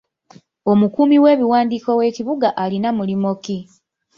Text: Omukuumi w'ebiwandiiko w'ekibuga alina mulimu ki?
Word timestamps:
Omukuumi 0.71 1.17
w'ebiwandiiko 1.23 1.89
w'ekibuga 1.99 2.49
alina 2.63 2.89
mulimu 2.97 3.31
ki? 3.43 3.59